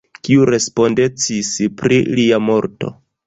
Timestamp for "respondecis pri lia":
0.49-2.43